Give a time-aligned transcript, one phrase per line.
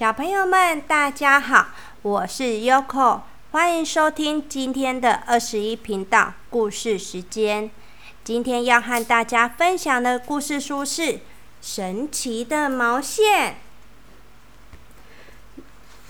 [0.00, 1.66] 小朋友们，大家好，
[2.00, 7.70] 我是 Yoko，欢迎收听今天的二十一频道故事时间。
[8.24, 11.02] 今天要和大家分享的故事书是
[11.60, 13.56] 《神奇的毛线》。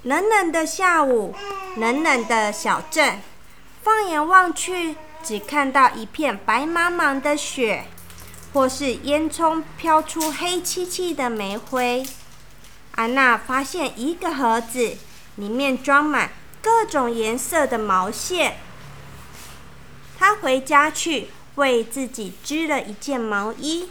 [0.05, 1.35] 冷冷的下午，
[1.75, 3.19] 冷冷的小镇，
[3.83, 4.95] 放眼望去，
[5.25, 7.87] 只看到一片白茫茫的雪，
[8.53, 12.07] 或是烟囱飘出黑漆漆的煤灰。
[13.01, 14.99] 安娜发现一个盒子，
[15.37, 18.59] 里面装满各种颜色的毛线。
[20.19, 23.89] 她回家去为自己织了一件毛衣。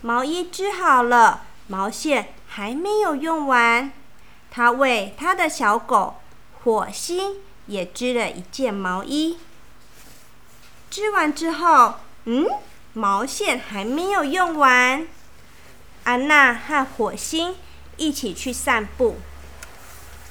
[0.00, 3.92] 毛衣织好了，毛线还没有用完。
[4.50, 6.16] 她为她的小狗
[6.64, 7.36] 火星
[7.66, 9.38] 也织了一件毛衣。
[10.90, 12.44] 织完之后，嗯，
[12.94, 15.06] 毛线还没有用完。
[16.02, 17.54] 安娜和火星。
[17.96, 19.18] 一起去散步。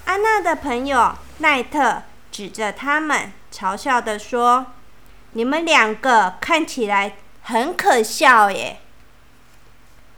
[0.05, 4.67] 安娜的朋友奈特指着他们，嘲笑的说
[5.31, 8.81] ：“你们两个看起来很可笑耶。”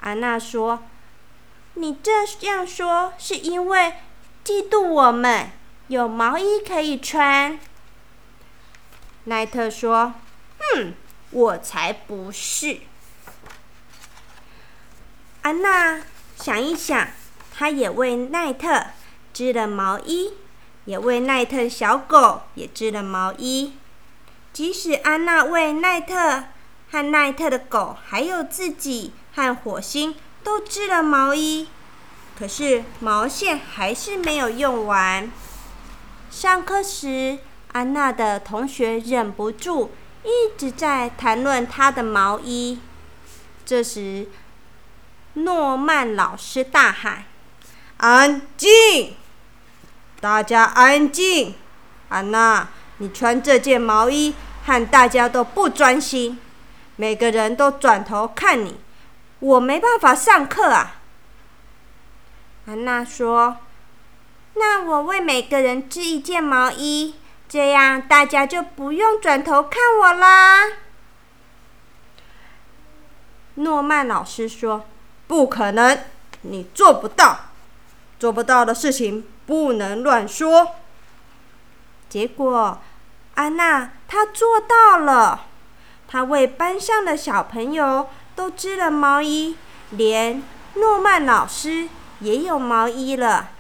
[0.02, 0.84] 安娜说
[1.76, 3.94] ：“你这样说是因为
[4.44, 5.50] 嫉妒我们
[5.88, 7.60] 有毛衣可以穿。”
[9.26, 10.14] 奈特说
[10.60, 10.94] ：“哼，
[11.32, 12.80] 我才不是。”
[15.44, 16.02] 安娜
[16.38, 17.08] 想一想。
[17.58, 18.88] 他也为奈特
[19.34, 20.34] 织了毛衣，
[20.84, 23.74] 也为奈特小狗也织了毛衣。
[24.52, 26.44] 即使安娜为奈特
[26.92, 31.68] 和奈特的狗，还有自己和火星都织了毛衣，
[32.38, 35.32] 可是毛线还是没有用完。
[36.30, 37.40] 上课时，
[37.72, 39.92] 安娜的同学忍不住
[40.24, 42.80] 一直在谈论她的毛衣。
[43.66, 44.28] 这时，
[45.36, 47.24] 诺曼老师大喊。
[47.98, 49.16] 安静！
[50.20, 51.56] 大家安静！
[52.10, 56.40] 安娜，你穿这件毛衣，和大家都不专心，
[56.98, 58.80] 每个人都转头看你，
[59.40, 60.98] 我没办法上课啊。
[62.68, 63.58] 安娜说
[64.56, 67.16] ：“那我为每个人织一件毛衣，
[67.48, 70.68] 这样大家就不用转头看我啦。”
[73.56, 74.86] 诺曼老师说
[75.28, 75.98] ：“不可能，
[76.42, 77.40] 你做不到。”
[78.26, 80.78] 做不到的事情不能乱说。
[82.10, 82.82] 结果，
[83.36, 85.42] 安娜她做到了，
[86.08, 89.56] 她为班上的小朋友都织了毛衣，
[89.92, 90.42] 连
[90.74, 91.88] 诺曼老师
[92.22, 93.52] 也有毛衣了。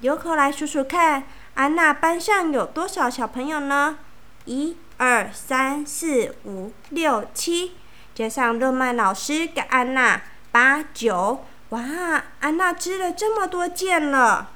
[0.00, 3.98] 由口来数数看，安娜班上有多少小朋友呢？
[4.46, 7.72] 一、二、三、四、五、六、七，
[8.14, 11.44] 加上诺曼老师跟安娜，八、九。
[11.70, 11.80] 哇，
[12.40, 14.50] 安娜织了这么多件了，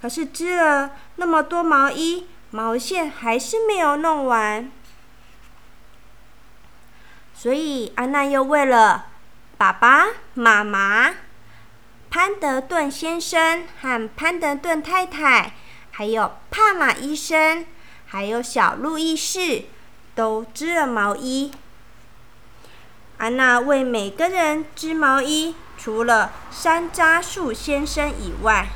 [0.00, 4.70] 可是织了那么多毛衣，毛线还是没有弄完。
[7.34, 9.06] 所以安娜又为了
[9.58, 11.12] 爸爸妈妈、
[12.08, 15.54] 潘德顿先生和潘德顿太太，
[15.90, 17.66] 还有帕玛医生，
[18.06, 19.64] 还有小路易士，
[20.14, 21.50] 都织了毛衣。
[23.18, 25.56] 安娜为每个人织毛衣。
[25.84, 28.68] 除了山楂树先生以外，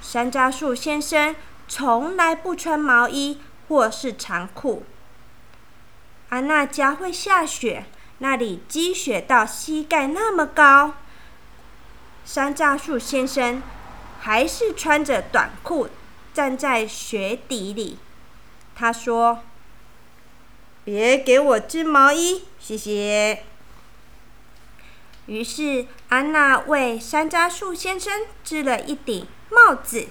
[0.00, 1.36] 山楂树先生
[1.68, 3.38] 从来不穿毛衣
[3.68, 4.86] 或是长裤。
[6.30, 7.84] 安娜家会下雪，
[8.16, 10.94] 那里积雪到膝盖那么高，
[12.24, 13.62] 山楂树先生
[14.20, 15.90] 还是穿着短裤
[16.32, 17.98] 站在雪底里。
[18.74, 19.40] 他说
[20.82, 23.44] ：“别给我织毛衣，谢谢。”
[25.26, 30.08] 于是，安娜为山楂树先生织了一顶帽子。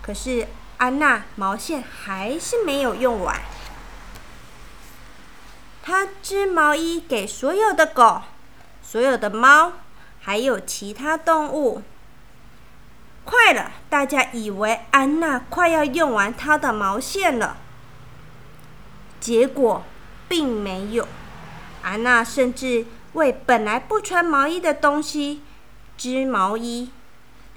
[0.00, 0.46] 可是，
[0.76, 3.40] 安娜毛线还是没有用完。
[5.82, 8.22] 她织毛衣给所有的狗、
[8.80, 9.72] 所有的猫，
[10.20, 11.82] 还有其他动物。
[13.24, 17.56] 快了，大家以为安娜快要用完她的毛线了，
[19.18, 19.82] 结果
[20.28, 21.08] 并没有。
[21.82, 22.86] 安娜甚至。
[23.18, 25.42] 为本来不穿毛衣的东西
[25.96, 26.90] 织毛衣，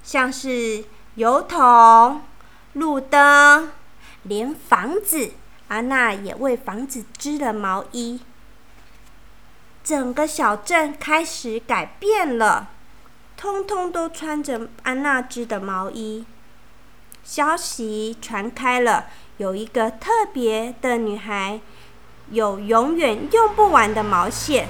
[0.02, 2.20] 像是油桶、
[2.72, 3.70] 路灯，
[4.24, 5.30] 连房子，
[5.68, 8.20] 安娜也为房子织了毛衣。
[9.84, 12.68] 整个小镇开始改变了，
[13.36, 16.24] 通通都穿着安娜织的毛衣。
[17.22, 19.06] 消息传开了，
[19.36, 21.60] 有一个特别的女孩，
[22.30, 24.68] 有永远用不完的毛线。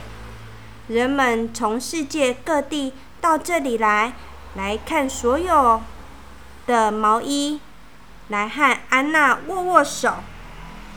[0.89, 4.15] 人们从世界各地到这里来，
[4.57, 5.81] 来看所有
[6.67, 7.61] 的毛衣，
[8.29, 10.15] 来和安娜握握手。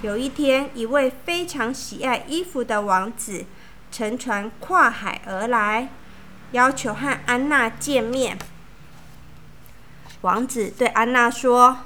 [0.02, 3.46] 有一天，一位非常喜爱衣服的王子
[3.92, 5.90] 乘船跨海而来，
[6.52, 8.38] 要求和安娜见面。
[10.22, 11.78] 王子对安娜说：“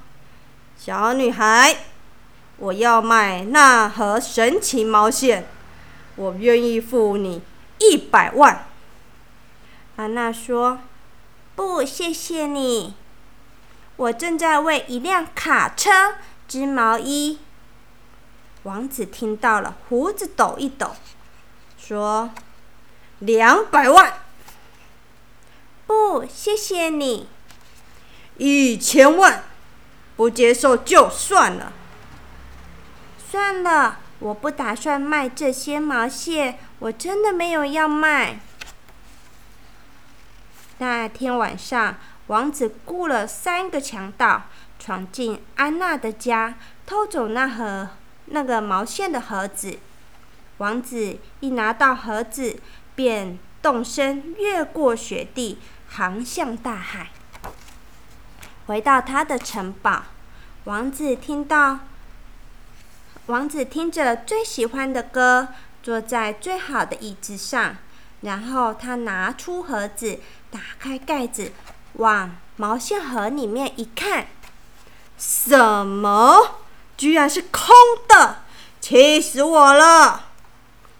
[0.79, 1.75] 小女孩，
[2.57, 5.45] 我要买那盒神奇毛线，
[6.15, 7.41] 我愿意付你
[7.79, 8.67] 一百万。”
[9.97, 10.79] 安娜说
[11.55, 12.93] ：“不，谢谢你，
[13.97, 16.15] 我正在为一辆卡车
[16.47, 17.39] 织毛衣。”
[18.63, 20.95] 王子听到了，胡子抖一抖，
[21.77, 22.31] 说
[23.19, 24.21] ：“两百万。”
[25.87, 27.27] 不，谢谢你。
[28.37, 29.43] 一千万，
[30.15, 31.73] 不接受就算了。
[33.29, 38.39] 算了，我不打算卖这些毛线，我真的没有要卖。
[40.77, 41.95] 那天晚上，
[42.27, 44.43] 王子雇了三个强盗，
[44.77, 46.55] 闯进安娜的家，
[46.85, 47.89] 偷走那盒。
[48.31, 49.79] 那个毛线的盒子，
[50.57, 52.59] 王子一拿到盒子，
[52.93, 55.57] 便动身越过雪地，
[55.87, 57.09] 航向大海。
[58.67, 60.03] 回到他的城堡，
[60.65, 61.79] 王子听到，
[63.29, 65.49] 王子听着最喜欢的歌，
[65.83, 67.77] 坐在最好的椅子上，
[68.21, 71.51] 然后他拿出盒子，打开盖子，
[71.93, 74.25] 往毛线盒里面一看，
[75.15, 76.55] 什么？
[76.97, 77.69] 居然是空
[78.07, 78.37] 的，
[78.81, 80.29] 气死我了！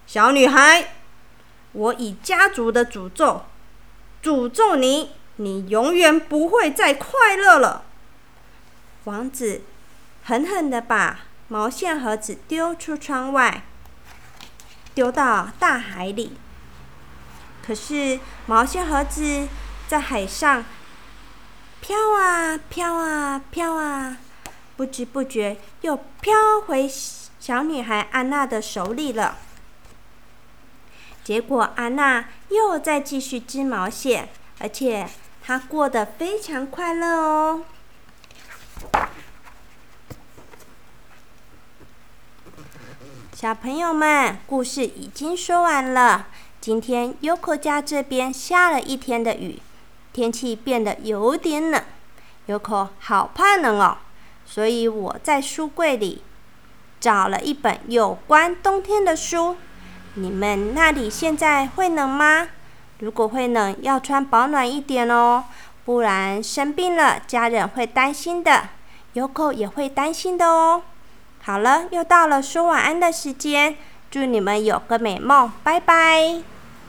[0.05, 0.93] 小女孩，
[1.71, 3.45] 我以家族的诅咒
[4.21, 7.85] 诅咒你，你永远不会再快乐了。
[9.05, 9.63] 王子
[10.25, 13.63] 狠狠的把毛线盒子丢出窗外，
[14.93, 16.37] 丢到大海里。
[17.65, 19.47] 可是毛线盒子
[19.87, 20.63] 在海上
[21.81, 24.17] 飘啊飘啊飘啊。
[24.77, 26.33] 不知不觉又飘
[26.65, 29.37] 回小女孩安娜的手里了。
[31.23, 34.29] 结果安娜又在继续织毛线，
[34.59, 35.09] 而且
[35.41, 37.65] 她过得非常快乐哦。
[43.41, 46.27] 小朋友们，故事已经说完了。
[46.59, 49.61] 今天优酷家这边下了一天的雨，
[50.11, 51.81] 天气变得有点冷，
[52.47, 53.97] 优酷好怕冷哦。
[54.45, 56.21] 所以我在书柜里
[56.99, 59.55] 找了一本有关冬天的书。
[60.15, 62.49] 你们那里现在会冷吗？
[62.97, 65.45] 如果会冷，要穿保暖一点哦，
[65.85, 68.67] 不然生病了，家人会担心的，
[69.13, 70.81] 有口也会担心的哦。
[71.41, 73.75] 好了，又到了说晚安的时间，
[74.11, 76.58] 祝你们有个美梦，拜拜。